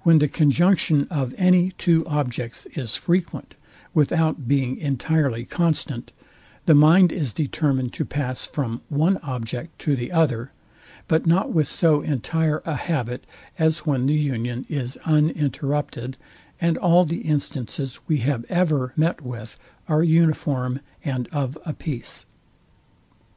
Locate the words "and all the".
16.60-17.20